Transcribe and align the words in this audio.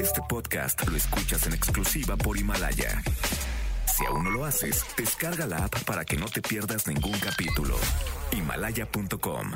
Este 0.00 0.20
podcast 0.28 0.88
lo 0.88 0.96
escuchas 0.96 1.46
en 1.46 1.54
exclusiva 1.54 2.16
por 2.16 2.36
Himalaya. 2.36 3.02
Si 3.86 4.04
aún 4.06 4.24
no 4.24 4.30
lo 4.30 4.44
haces, 4.44 4.84
descarga 4.96 5.46
la 5.46 5.64
app 5.64 5.84
para 5.84 6.04
que 6.04 6.16
no 6.16 6.26
te 6.26 6.42
pierdas 6.42 6.86
ningún 6.88 7.18
capítulo. 7.20 7.76
Himalaya.com. 8.32 9.52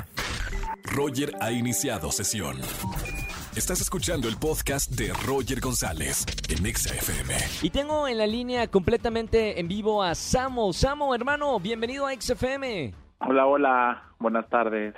Roger 0.83 1.33
ha 1.41 1.51
iniciado 1.51 2.11
sesión. 2.11 2.57
Estás 3.55 3.81
escuchando 3.81 4.27
el 4.27 4.37
podcast 4.37 4.91
de 4.91 5.11
Roger 5.25 5.59
González 5.59 6.25
en 6.47 6.73
XFM. 6.73 7.33
Y 7.61 7.69
tengo 7.69 8.07
en 8.07 8.17
la 8.17 8.27
línea 8.27 8.67
completamente 8.67 9.59
en 9.59 9.67
vivo 9.67 10.01
a 10.03 10.15
Samo. 10.15 10.71
Samo, 10.73 11.13
hermano, 11.13 11.59
bienvenido 11.59 12.07
a 12.07 12.13
XFM. 12.13 12.93
Hola, 13.19 13.45
hola, 13.45 14.03
buenas 14.19 14.47
tardes. 14.49 14.95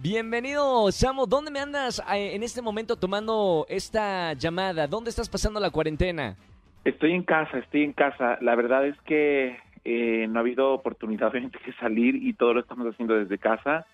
Bienvenido, 0.00 0.92
Samo. 0.92 1.26
¿Dónde 1.26 1.50
me 1.50 1.58
andas 1.58 1.98
eh, 2.14 2.36
en 2.36 2.44
este 2.44 2.62
momento 2.62 2.94
tomando 2.94 3.66
esta 3.68 4.32
llamada? 4.34 4.86
¿Dónde 4.86 5.10
estás 5.10 5.28
pasando 5.28 5.58
la 5.58 5.70
cuarentena? 5.70 6.36
Estoy 6.84 7.14
en 7.14 7.24
casa, 7.24 7.58
estoy 7.58 7.82
en 7.82 7.94
casa. 7.94 8.38
La 8.40 8.54
verdad 8.54 8.86
es 8.86 8.96
que 9.02 9.56
eh, 9.84 10.28
no 10.28 10.38
ha 10.38 10.42
habido 10.42 10.72
oportunidad 10.72 11.32
de 11.32 11.50
salir 11.80 12.14
y 12.14 12.32
todo 12.32 12.54
lo 12.54 12.60
estamos 12.60 12.86
haciendo 12.86 13.14
desde 13.14 13.38
casa, 13.38 13.86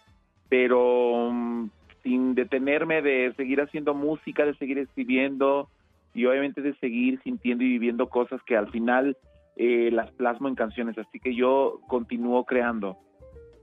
pero 0.50 1.30
mm, 1.32 1.70
sin 2.02 2.34
detenerme 2.34 3.00
de 3.00 3.32
seguir 3.38 3.62
haciendo 3.62 3.94
música, 3.94 4.44
de 4.44 4.54
seguir 4.56 4.76
escribiendo 4.76 5.70
y 6.12 6.26
obviamente 6.26 6.60
de 6.60 6.74
seguir 6.80 7.18
sintiendo 7.22 7.64
y 7.64 7.68
viviendo 7.68 8.10
cosas 8.10 8.42
que 8.42 8.58
al 8.58 8.70
final 8.70 9.16
eh, 9.56 9.88
las 9.90 10.10
plasmo 10.10 10.48
en 10.48 10.54
canciones. 10.54 10.98
Así 10.98 11.18
que 11.18 11.34
yo 11.34 11.80
continúo 11.88 12.44
creando 12.44 12.98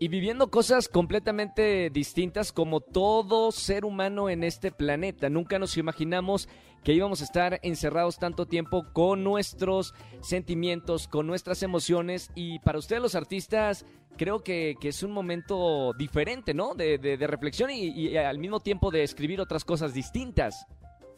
y 0.02 0.08
viviendo 0.08 0.50
cosas 0.50 0.90
completamente 0.90 1.92
distintas 1.92 2.52
como 2.52 2.82
todo 2.82 3.52
ser 3.52 3.86
humano 3.86 4.32
en 4.32 4.44
este 4.44 4.72
planeta. 4.72 5.30
Nunca 5.30 5.60
nos 5.60 5.78
imaginamos 5.78 6.50
que 6.84 6.94
íbamos 6.94 7.22
a 7.22 7.26
estar 7.26 7.60
encerrados 7.62 8.18
tanto 8.18 8.48
tiempo 8.48 8.84
con 8.94 9.24
nuestros 9.24 9.94
sentimientos, 10.22 11.08
con 11.08 11.28
nuestras 11.28 11.62
emociones 11.62 12.32
y 12.34 12.58
para 12.62 12.80
ustedes 12.80 13.00
los 13.00 13.14
artistas 13.14 13.86
creo 14.18 14.44
que, 14.44 14.76
es 14.82 15.04
un 15.04 15.12
momento 15.12 15.94
diferente, 15.94 16.56
¿no? 16.56 16.74
De, 16.74 16.98
reflexión 17.28 17.70
y, 17.70 17.90
y 17.90 18.18
al 18.18 18.40
mismo 18.40 18.60
tiempo 18.60 18.90
de 18.90 19.04
escribir 19.04 19.40
otras 19.40 19.64
cosas 19.64 19.94
distintas. 19.94 20.66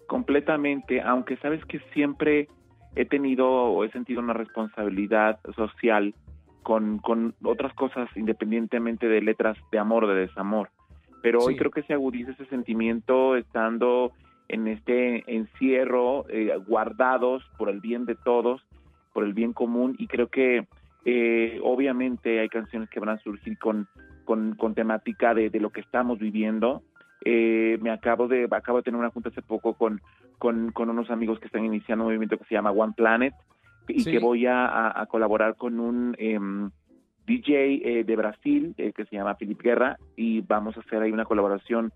Completamente, 0.08 1.00
aunque 1.00 1.38
sabes 1.38 1.64
que 1.68 1.80
siempre 1.94 2.50
he 2.98 3.06
tenido 3.06 3.48
o 3.50 3.86
he 3.86 3.92
sentido 3.92 4.20
una 4.20 4.34
responsabilidad 4.34 5.40
social 5.56 6.14
con, 6.64 6.98
con 7.00 7.36
otras 7.44 7.74
cosas 7.74 8.10
independientemente 8.16 9.08
de 9.08 9.22
letras 9.22 9.58
de 9.72 9.80
amor 9.80 10.06
o 10.06 10.08
de 10.08 10.22
desamor. 10.22 10.70
Pero 11.22 11.40
hoy 11.40 11.56
creo 11.56 11.72
que 11.72 11.84
se 11.84 11.94
agudiza 11.94 12.32
ese 12.32 12.46
sentimiento 12.48 13.38
estando 13.38 14.12
en 14.50 14.68
este 14.68 15.24
encierro, 15.34 16.26
eh, 16.30 16.54
guardados 16.68 17.44
por 17.58 17.70
el 17.70 17.80
bien 17.80 18.06
de 18.06 18.16
todos, 18.16 18.62
por 19.14 19.24
el 19.24 19.34
bien 19.34 19.54
común, 19.54 19.96
y 19.98 20.08
creo 20.08 20.28
que 20.28 20.68
eh, 21.06 21.60
obviamente 21.64 22.40
hay 22.40 22.50
canciones 22.50 22.90
que 22.90 23.00
van 23.00 23.10
a 23.10 23.20
surgir 23.20 23.58
con, 23.58 23.88
con, 24.26 24.56
con 24.56 24.74
temática 24.74 25.34
de, 25.34 25.50
de, 25.50 25.60
lo 25.60 25.70
que 25.70 25.82
estamos 25.82 26.20
viviendo. 26.20 26.84
Eh, 27.26 27.78
me 27.82 27.90
acabo 27.90 28.28
de, 28.28 28.48
acabo 28.52 28.80
de 28.80 28.84
tener 28.84 29.00
una 29.00 29.10
junta 29.10 29.30
hace 29.30 29.42
poco 29.42 29.76
con, 29.76 30.02
con, 30.38 30.72
con 30.72 30.90
unos 30.90 31.10
amigos 31.10 31.40
que 31.40 31.46
están 31.46 31.64
iniciando 31.64 32.04
un 32.04 32.10
movimiento 32.10 32.38
que 32.38 32.46
se 32.46 32.56
llama 32.56 32.72
One 32.72 32.94
Planet, 32.96 33.34
y 33.88 34.04
que 34.04 34.20
voy 34.20 34.46
a, 34.48 35.06
colaborar 35.10 35.56
con 35.56 35.80
un 35.80 36.16
em, 36.18 36.72
DJ 37.26 38.00
eh, 38.00 38.04
de 38.04 38.16
Brasil 38.16 38.74
eh, 38.78 38.94
que 38.94 39.06
se 39.06 39.16
llama 39.16 39.36
Philip 39.36 39.62
Guerra 39.62 39.98
y 40.16 40.42
vamos 40.42 40.78
a 40.78 40.82
hacer 40.82 41.02
ahí 41.02 41.12
una 41.12 41.26
colaboración. 41.26 41.92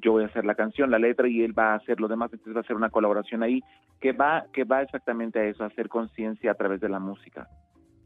Yo 0.00 0.12
voy 0.12 0.24
a 0.24 0.26
hacer 0.26 0.44
la 0.44 0.54
canción, 0.54 0.90
la 0.90 0.98
letra 0.98 1.28
y 1.28 1.42
él 1.42 1.56
va 1.56 1.72
a 1.72 1.76
hacer 1.76 2.00
lo 2.00 2.08
demás, 2.08 2.32
entonces 2.32 2.54
va 2.54 2.60
a 2.60 2.62
hacer 2.62 2.76
una 2.76 2.90
colaboración 2.90 3.42
ahí 3.42 3.62
que 4.00 4.12
va 4.12 4.44
que 4.52 4.64
va 4.64 4.82
exactamente 4.82 5.38
a 5.38 5.44
eso, 5.44 5.64
a 5.64 5.66
hacer 5.66 5.88
conciencia 5.88 6.52
a 6.52 6.54
través 6.54 6.80
de 6.80 6.88
la 6.88 6.98
música. 6.98 7.48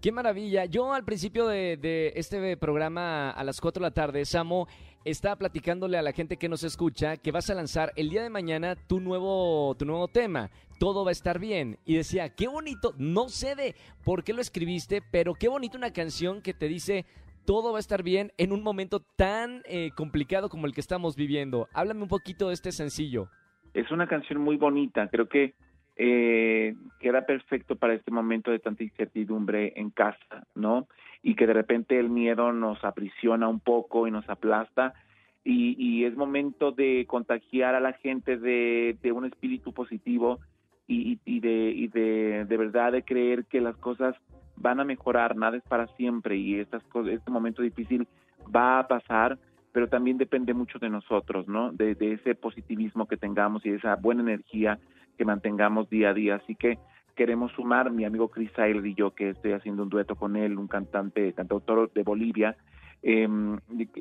Qué 0.07 0.13
maravilla. 0.13 0.67
Yo 0.67 0.95
al 0.95 1.05
principio 1.05 1.49
de, 1.49 2.13
este 2.15 2.57
programa 2.57 3.29
a 3.29 3.43
las 3.43 3.61
4 3.61 3.81
de 3.81 3.87
la 3.89 3.91
tarde, 3.91 4.25
Samo, 4.25 4.69
estaba 5.05 5.35
platicándole 5.35 5.99
a 5.99 6.03
la 6.03 6.13
gente 6.13 6.37
que 6.37 6.49
nos 6.49 6.63
escucha 6.63 7.17
que 7.17 7.33
vas 7.33 7.51
a 7.51 7.57
lanzar 7.57 7.91
el 7.97 8.11
día 8.11 8.23
de 8.23 8.31
mañana 8.31 8.77
tu 8.77 9.01
nuevo, 9.01 9.75
tu 9.75 9.85
nuevo 9.85 10.07
tema. 10.07 10.49
Todo 10.79 11.05
va 11.05 11.11
a 11.11 11.11
estar 11.11 11.41
bien. 11.41 11.79
Y 11.85 11.97
decía, 11.97 12.29
qué 12.29 12.47
bonito, 12.47 12.95
no 12.99 13.29
sé 13.29 13.57
de 13.57 13.75
por 14.05 14.23
qué 14.23 14.33
lo 14.33 14.41
escribiste, 14.41 15.03
pero 15.11 15.35
qué 15.35 15.49
bonito 15.49 15.77
una 15.77 15.93
canción 15.93 16.41
que 16.41 16.55
te 16.55 16.69
dice 16.69 17.05
todo 17.45 17.73
va 17.73 17.79
a 17.79 17.81
estar 17.81 18.05
bien 18.05 18.31
en 18.39 18.53
un 18.53 18.63
momento 18.63 19.01
tan 19.01 19.63
eh, 19.65 19.91
complicado 19.97 20.49
como 20.49 20.69
el 20.69 20.73
que 20.73 20.83
estamos 20.83 21.17
viviendo. 21.17 21.67
Háblame 21.75 22.03
un 22.03 22.09
poquito 22.09 22.47
de 22.47 22.55
este 22.55 22.71
sencillo. 22.71 23.29
Es 23.75 23.91
una 23.91 24.07
canción 24.07 24.41
muy 24.41 24.57
bonita, 24.57 25.09
creo 25.09 25.29
que 25.29 25.55
eh, 25.97 26.75
queda 27.01 27.27
perfecto 27.27 27.77
para 27.77 27.95
este 27.95 28.11
momento 28.11 28.51
de 28.51 28.59
tanta 28.59 28.85
incertidumbre 28.85 29.73
en 29.77 29.91
casa, 29.91 30.47
¿no? 30.55 30.87
y 31.27 31.35
que 31.35 31.49
de 31.49 31.55
repente 31.55 31.99
el 31.99 32.09
miedo 32.09 32.53
nos 32.53 32.85
aprisiona 32.85 33.49
un 33.49 33.59
poco 33.59 34.07
y 34.07 34.13
nos 34.13 34.29
aplasta 34.29 34.95
y, 35.43 36.05
es 36.05 36.17
momento 36.17 36.71
de 36.71 37.05
contagiar 37.09 37.75
a 37.75 37.81
la 37.81 37.95
gente 37.95 38.37
de, 38.37 38.97
un 39.13 39.25
espíritu 39.25 39.73
positivo 39.73 40.39
y, 40.87 41.17
de, 41.41 41.73
y 41.75 41.89
de, 41.89 42.45
de 42.49 42.57
verdad 42.57 42.93
de 42.93 43.03
creer 43.03 43.45
que 43.47 43.61
las 43.61 43.77
cosas 43.77 44.15
van 44.57 44.79
a 44.79 44.85
mejorar, 44.85 45.35
nada 45.37 45.57
es 45.57 45.65
para 45.65 45.89
siempre 45.97 46.37
y 46.37 46.61
estas 46.61 46.85
cosas, 46.85 47.15
este 47.15 47.31
momento 47.33 47.61
difícil 47.61 48.07
va 48.55 48.79
a 48.79 48.87
pasar, 48.87 49.37
pero 49.73 49.89
también 49.89 50.19
depende 50.19 50.55
mucho 50.55 50.79
de 50.79 50.91
nosotros, 50.91 51.49
¿no? 51.49 51.73
De, 51.73 51.97
de 51.97 52.13
ese 52.13 52.37
positivismo 52.37 53.07
que 53.07 53.17
tengamos 53.17 53.67
y 53.67 53.71
de 53.71 53.77
esa 53.79 53.97
buena 53.97 54.23
energía 54.23 54.79
que 55.17 55.25
mantengamos 55.25 55.89
día 55.91 56.11
a 56.11 56.15
día. 56.15 56.37
Así 56.37 56.55
que 56.55 56.79
queremos 57.15 57.53
sumar, 57.53 57.91
mi 57.91 58.05
amigo 58.05 58.29
Chris 58.29 58.51
Sail 58.55 58.85
y 58.87 58.95
yo, 58.95 59.15
que 59.15 59.31
estoy 59.31 59.53
haciendo 59.53 59.83
un 59.83 59.89
dueto 59.89 60.17
con 60.17 60.37
él, 60.37 60.59
un 60.59 60.69
cantante, 60.69 61.33
cantautor 61.33 61.93
de 61.93 62.03
Bolivia, 62.03 62.57
eh, 63.03 63.29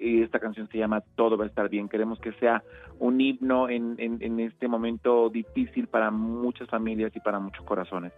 esta 0.02 0.40
canción 0.40 0.68
se 0.70 0.78
llama 0.78 1.02
Todo 1.16 1.38
va 1.38 1.46
a 1.46 1.48
estar 1.48 1.70
bien. 1.70 1.90
Queremos 1.90 2.20
que 2.20 2.32
sea 2.34 2.64
un 3.00 3.22
himno 3.22 3.70
en, 3.70 3.96
en 3.98 4.40
este 4.40 4.68
momento 4.68 5.30
difícil 5.30 5.88
para 5.88 6.12
muchas 6.12 6.68
familias 6.70 7.16
y 7.16 7.20
para 7.20 7.40
muchos 7.40 7.64
corazones. 7.66 8.14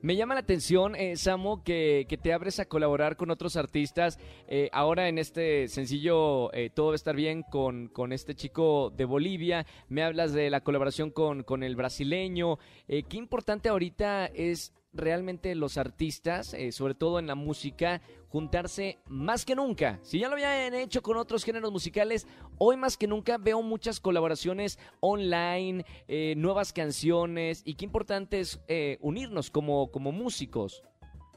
Me 0.00 0.14
llama 0.14 0.34
la 0.34 0.40
atención, 0.40 0.94
eh, 0.94 1.16
Samo, 1.16 1.64
que, 1.64 2.06
te 2.22 2.32
abres 2.32 2.60
a 2.60 2.66
colaborar 2.66 3.16
con 3.16 3.30
otros 3.32 3.56
artistas. 3.56 4.16
Eh, 4.46 4.68
ahora 4.72 5.08
en 5.08 5.18
este 5.18 5.66
sencillo 5.66 6.52
eh, 6.52 6.70
Todo 6.70 6.88
va 6.88 6.92
a 6.92 6.94
estar 6.94 7.16
bien 7.16 7.42
con, 7.42 7.88
con, 7.88 8.12
este 8.12 8.36
chico 8.36 8.90
de 8.90 9.04
Bolivia. 9.04 9.66
Me 9.88 10.04
hablas 10.04 10.32
de 10.32 10.50
la 10.50 10.60
colaboración 10.60 11.10
con, 11.10 11.42
con 11.42 11.64
el 11.64 11.74
brasileño. 11.74 12.58
Eh, 12.86 13.02
qué 13.08 13.16
importante 13.16 13.68
ahorita 13.68 14.26
es 14.26 14.72
realmente 14.92 15.54
los 15.54 15.78
artistas, 15.78 16.54
eh, 16.54 16.72
sobre 16.72 16.94
todo 16.94 17.18
en 17.18 17.26
la 17.26 17.34
música, 17.34 18.00
juntarse 18.28 18.98
más 19.08 19.44
que 19.44 19.54
nunca. 19.54 19.98
Si 20.02 20.18
ya 20.18 20.28
lo 20.28 20.34
habían 20.34 20.74
hecho 20.74 21.02
con 21.02 21.16
otros 21.16 21.44
géneros 21.44 21.72
musicales, 21.72 22.26
hoy 22.58 22.76
más 22.76 22.96
que 22.96 23.06
nunca 23.06 23.38
veo 23.38 23.62
muchas 23.62 24.00
colaboraciones 24.00 24.78
online, 25.00 25.84
eh, 26.08 26.34
nuevas 26.36 26.72
canciones 26.72 27.62
y 27.66 27.74
qué 27.74 27.84
importante 27.84 28.40
es 28.40 28.62
eh, 28.68 28.98
unirnos 29.00 29.50
como, 29.50 29.90
como 29.90 30.12
músicos. 30.12 30.82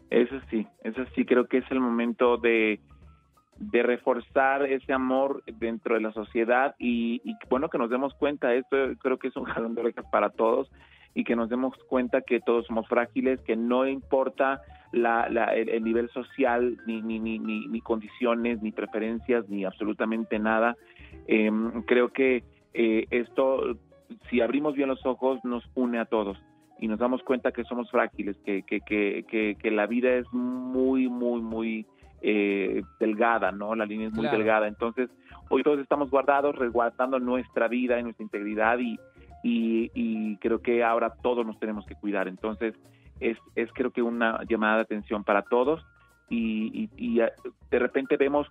Eso 0.09 0.35
sí, 0.49 0.67
eso 0.83 1.05
sí, 1.15 1.25
creo 1.25 1.47
que 1.47 1.59
es 1.59 1.71
el 1.71 1.79
momento 1.79 2.35
de, 2.35 2.81
de 3.57 3.83
reforzar 3.83 4.65
ese 4.65 4.91
amor 4.91 5.41
dentro 5.45 5.95
de 5.95 6.01
la 6.01 6.11
sociedad 6.11 6.75
y, 6.77 7.21
y 7.23 7.37
bueno 7.49 7.69
que 7.69 7.77
nos 7.77 7.89
demos 7.89 8.13
cuenta, 8.15 8.53
esto 8.53 8.75
creo 8.99 9.17
que 9.17 9.29
es 9.29 9.35
un 9.37 9.45
jalón 9.45 9.73
de 9.73 9.81
orejas 9.81 10.05
para 10.11 10.29
todos 10.29 10.69
y 11.13 11.23
que 11.23 11.35
nos 11.35 11.49
demos 11.49 11.75
cuenta 11.87 12.21
que 12.21 12.39
todos 12.39 12.65
somos 12.67 12.87
frágiles, 12.87 13.39
que 13.41 13.55
no 13.55 13.87
importa 13.87 14.61
la, 14.91 15.25
el, 15.53 15.83
nivel 15.83 16.09
social, 16.09 16.77
ni, 16.85 17.01
ni, 17.01 17.19
ni, 17.19 17.39
ni, 17.39 17.81
condiciones, 17.81 18.61
ni 18.61 18.71
preferencias, 18.71 19.47
ni 19.49 19.65
absolutamente 19.65 20.39
nada. 20.39 20.75
Em, 21.27 21.83
creo 21.83 22.09
que 22.09 22.43
eh, 22.73 23.05
esto, 23.09 23.77
si 24.29 24.41
abrimos 24.41 24.75
bien 24.75 24.89
los 24.89 25.05
ojos, 25.05 25.43
nos 25.43 25.63
une 25.75 25.99
a 25.99 26.05
todos 26.05 26.37
y 26.79 26.87
nos 26.87 26.99
damos 26.99 27.21
cuenta 27.23 27.51
que 27.51 27.63
somos 27.63 27.89
frágiles, 27.91 28.35
que, 28.43 28.63
que, 28.63 28.81
que, 28.81 29.55
que, 29.59 29.71
la 29.71 29.85
vida 29.85 30.13
es 30.15 30.25
muy, 30.33 31.07
muy, 31.07 31.39
muy 31.41 31.85
eh, 32.21 32.81
delgada, 32.99 33.51
¿no? 33.51 33.75
La 33.75 33.85
línea 33.85 34.07
es 34.07 34.13
muy 34.13 34.27
delgada. 34.27 34.67
Entonces, 34.67 35.09
hoy 35.49 35.61
todos 35.61 35.79
estamos 35.79 36.09
guardados, 36.09 36.55
resguardando 36.55 37.19
nuestra 37.19 37.67
vida 37.67 37.99
y 37.99 38.03
nuestra 38.03 38.23
integridad 38.23 38.79
y, 38.79 38.97
y, 39.43 40.37
creo 40.37 40.61
que 40.61 40.83
ahora 40.83 41.13
todos 41.21 41.45
nos 41.45 41.59
tenemos 41.59 41.85
que 41.85 41.95
cuidar. 41.95 42.27
Entonces, 42.27 42.75
es, 43.19 43.37
es 43.55 43.69
creo 43.73 43.91
que 43.91 44.01
una 44.01 44.41
llamada 44.47 44.77
de 44.77 44.81
atención 44.81 45.23
para 45.23 45.43
todos 45.43 45.85
y, 46.29 46.87
de 47.69 47.79
repente 47.79 48.17
vemos 48.17 48.47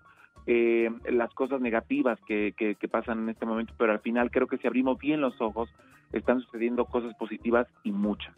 eh, 0.46 0.90
las 1.10 1.32
cosas 1.34 1.60
negativas 1.60 2.18
que, 2.26 2.54
que, 2.56 2.88
pasan 2.88 3.20
en 3.20 3.28
este 3.30 3.46
momento, 3.46 3.74
pero 3.78 3.92
al 3.92 4.00
final 4.00 4.30
creo 4.30 4.46
que 4.46 4.58
si 4.58 4.66
abrimos 4.66 4.98
bien 4.98 5.20
los 5.20 5.40
ojos, 5.40 5.70
están 6.12 6.40
sucediendo 6.40 6.84
cosas 6.86 7.14
positivas 7.14 7.66
y 7.84 7.92
muchas. 7.92 8.34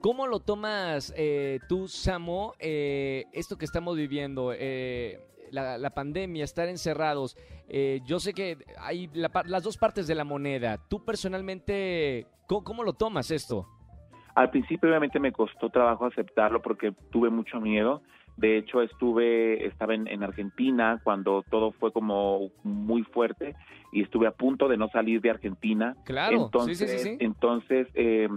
¿Cómo 0.00 0.26
lo 0.26 0.40
tomas 0.40 1.12
eh, 1.16 1.60
tú, 1.68 1.86
Samo, 1.86 2.54
eh, 2.58 3.26
esto 3.32 3.58
que 3.58 3.64
estamos 3.64 3.96
viviendo? 3.96 4.52
la, 5.50 5.90
pandemia, 5.90 6.44
estar 6.44 6.68
encerrados, 6.68 7.36
eh, 7.68 8.00
yo 8.04 8.18
sé 8.20 8.32
que 8.32 8.58
hay 8.78 9.10
las 9.12 9.62
dos 9.62 9.76
partes 9.76 10.06
de 10.06 10.14
la 10.14 10.24
moneda. 10.24 10.78
¿Tú 10.88 11.04
personalmente, 11.04 12.26
cómo, 12.46 12.82
lo 12.82 12.92
tomas 12.92 13.30
esto? 13.30 13.66
Al 14.34 14.50
principio 14.50 14.88
obviamente 14.88 15.18
me 15.18 15.32
costó 15.32 15.70
trabajo 15.70 16.06
aceptarlo 16.06 16.62
porque 16.62 16.92
tuve 17.10 17.30
mucho 17.30 17.60
miedo. 17.60 18.02
De 18.36 18.56
hecho, 18.56 18.80
estuve, 18.80 19.66
estaba 19.66 19.94
en, 19.94 20.22
Argentina 20.22 21.00
cuando 21.02 21.42
todo 21.50 21.72
fue 21.72 21.92
como 21.92 22.50
muy 22.62 23.02
fuerte 23.02 23.54
y 23.92 24.02
estuve 24.02 24.26
a 24.26 24.30
punto 24.30 24.68
de 24.68 24.78
no 24.78 24.88
salir 24.88 25.20
de 25.20 25.30
Argentina. 25.30 25.94
Claro, 26.04 26.44
entonces, 26.44 26.78
sí, 26.78 26.86
sí, 26.86 26.98
sí, 26.98 27.16
entonces 27.20 27.88
eh, 27.94 28.28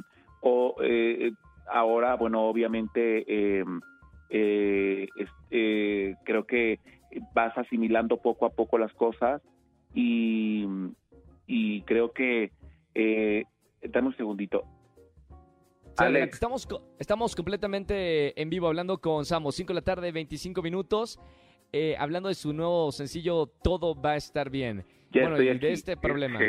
o, 0.41 0.75
eh, 0.81 1.31
ahora, 1.67 2.15
bueno, 2.15 2.47
obviamente 2.47 3.23
eh, 3.27 3.63
eh, 4.35 5.07
eh, 5.51 6.15
creo 6.23 6.47
que 6.47 6.79
vas 7.35 7.55
asimilando 7.55 8.17
poco 8.17 8.47
a 8.47 8.49
poco 8.49 8.79
las 8.79 8.91
cosas 8.93 9.43
y, 9.93 10.65
y 11.45 11.81
creo 11.81 12.11
que, 12.13 12.51
eh, 12.95 13.43
dame 13.83 14.07
un 14.07 14.17
segundito. 14.17 14.63
Estamos, 15.99 16.67
estamos 16.97 17.35
completamente 17.35 18.41
en 18.41 18.49
vivo 18.49 18.65
hablando 18.65 18.99
con 18.99 19.25
Samo, 19.25 19.51
5 19.51 19.67
de 19.67 19.75
la 19.75 19.83
tarde, 19.83 20.11
25 20.11 20.63
minutos, 20.63 21.19
hablando 21.99 22.29
de 22.29 22.35
su 22.35 22.51
nuevo 22.53 22.91
sencillo 22.91 23.45
Todo 23.61 23.93
va 23.93 24.13
a 24.13 24.15
estar 24.15 24.49
bien. 24.49 24.83
bueno, 25.11 25.39
y 25.39 25.55
de 25.59 25.71
este 25.71 25.95
problema. 25.95 26.39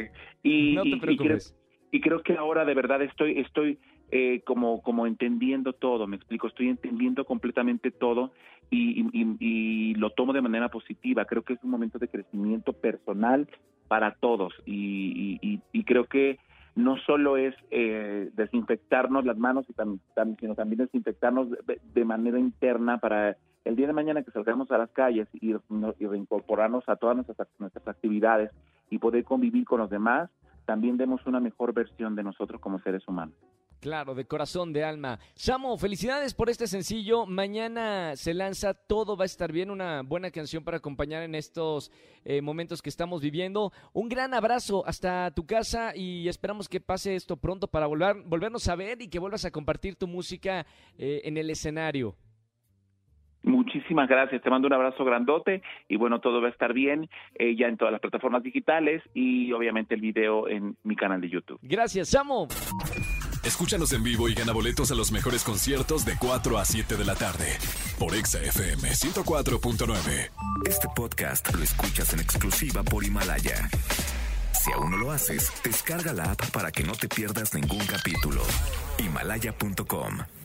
Y, 0.42 0.74
no 0.74 0.84
te 0.84 0.96
preocupes. 0.96 1.54
Y 1.94 2.00
creo, 2.00 2.24
que 2.24 2.36
ahora 2.36 2.64
de 2.64 2.74
verdad 2.74 3.02
estoy, 3.02 3.38
estoy 3.38 3.78
eh, 4.10 4.42
como, 4.44 4.82
como 4.82 5.06
entendiendo 5.06 5.74
todo, 5.74 6.08
me 6.08 6.16
explico, 6.16 6.48
estoy 6.48 6.68
entendiendo 6.68 7.24
completamente 7.24 7.92
todo 7.92 8.32
y, 8.68 9.94
lo 9.94 10.10
tomo 10.10 10.32
de 10.32 10.42
manera 10.42 10.70
positiva. 10.70 11.24
Creo 11.24 11.42
que 11.42 11.52
es 11.52 11.62
un 11.62 11.70
momento 11.70 12.00
de 12.00 12.08
crecimiento 12.08 12.72
personal 12.72 13.48
para 13.86 14.16
todos 14.16 14.52
y, 14.66 15.38
y 15.40 15.84
creo 15.84 16.06
que 16.06 16.40
no 16.74 16.96
solo 16.98 17.36
es 17.36 17.54
eh, 17.70 18.30
desinfectarnos 18.34 19.24
las 19.24 19.38
manos, 19.38 19.64
sino 19.66 20.54
también 20.54 20.78
desinfectarnos 20.78 21.48
de, 21.94 22.04
manera 22.04 22.38
interna 22.38 22.98
para 22.98 23.36
el 23.64 23.76
día 23.76 23.86
de 23.86 23.92
mañana 23.92 24.22
que 24.22 24.32
salgamos 24.32 24.70
a 24.72 24.78
las 24.78 24.90
calles 24.90 25.28
y 25.32 25.54
reincorporarnos 26.00 26.88
a 26.88 26.96
todas 26.96 27.14
nuestras, 27.14 27.48
nuestras 27.58 27.86
actividades 27.86 28.50
y 28.90 28.98
poder 28.98 29.24
convivir 29.24 29.64
con 29.64 29.78
los 29.80 29.90
demás, 29.90 30.30
también 30.64 30.96
demos 30.96 31.26
una 31.26 31.40
mejor 31.40 31.72
versión 31.72 32.14
de 32.14 32.22
nosotros 32.22 32.60
como 32.60 32.78
seres 32.80 33.06
humanos. 33.06 33.34
Claro, 33.84 34.14
de 34.14 34.24
corazón, 34.24 34.72
de 34.72 34.82
alma. 34.82 35.18
Samo, 35.34 35.76
felicidades 35.76 36.32
por 36.32 36.48
este 36.48 36.66
sencillo. 36.66 37.26
Mañana 37.26 38.16
se 38.16 38.32
lanza 38.32 38.72
Todo 38.72 39.14
va 39.14 39.24
a 39.24 39.26
estar 39.26 39.52
bien, 39.52 39.70
una 39.70 40.02
buena 40.02 40.30
canción 40.30 40.64
para 40.64 40.78
acompañar 40.78 41.22
en 41.22 41.34
estos 41.34 41.92
eh, 42.24 42.40
momentos 42.40 42.80
que 42.80 42.88
estamos 42.88 43.20
viviendo. 43.20 43.72
Un 43.92 44.08
gran 44.08 44.32
abrazo 44.32 44.86
hasta 44.86 45.30
tu 45.32 45.44
casa 45.44 45.94
y 45.94 46.28
esperamos 46.28 46.66
que 46.66 46.80
pase 46.80 47.14
esto 47.14 47.36
pronto 47.36 47.68
para 47.68 47.86
volver, 47.86 48.22
volvernos 48.24 48.68
a 48.68 48.74
ver 48.74 49.02
y 49.02 49.08
que 49.08 49.18
vuelvas 49.18 49.44
a 49.44 49.50
compartir 49.50 49.96
tu 49.96 50.08
música 50.08 50.64
eh, 50.96 51.20
en 51.24 51.36
el 51.36 51.50
escenario. 51.50 52.16
Muchísimas 53.44 54.08
gracias, 54.08 54.42
te 54.42 54.50
mando 54.50 54.66
un 54.66 54.72
abrazo 54.72 55.04
grandote 55.04 55.62
y 55.86 55.96
bueno, 55.96 56.20
todo 56.20 56.40
va 56.40 56.48
a 56.48 56.50
estar 56.50 56.72
bien 56.72 57.10
eh, 57.34 57.54
ya 57.56 57.68
en 57.68 57.76
todas 57.76 57.92
las 57.92 58.00
plataformas 58.00 58.42
digitales 58.42 59.02
y 59.12 59.52
obviamente 59.52 59.94
el 59.94 60.00
video 60.00 60.48
en 60.48 60.76
mi 60.82 60.96
canal 60.96 61.20
de 61.20 61.28
YouTube. 61.28 61.58
Gracias, 61.62 62.08
Samo. 62.08 62.48
Escúchanos 63.44 63.92
en 63.92 64.02
vivo 64.02 64.30
y 64.30 64.34
gana 64.34 64.52
boletos 64.52 64.90
a 64.90 64.94
los 64.94 65.12
mejores 65.12 65.44
conciertos 65.44 66.06
de 66.06 66.14
4 66.18 66.56
a 66.56 66.64
7 66.64 66.96
de 66.96 67.04
la 67.04 67.14
tarde 67.14 67.58
por 67.98 68.14
Exa 68.14 68.38
FM 68.42 68.88
104.9. 68.88 70.30
Este 70.66 70.88
podcast 70.96 71.54
lo 71.54 71.62
escuchas 71.62 72.14
en 72.14 72.20
exclusiva 72.20 72.82
por 72.82 73.04
Himalaya. 73.04 73.68
Si 74.52 74.72
aún 74.72 74.92
no 74.92 74.96
lo 74.96 75.10
haces, 75.10 75.52
descarga 75.62 76.14
la 76.14 76.32
app 76.32 76.50
para 76.52 76.72
que 76.72 76.84
no 76.84 76.92
te 76.92 77.08
pierdas 77.08 77.54
ningún 77.54 77.84
capítulo. 77.86 78.40
Himalaya.com 78.98 80.43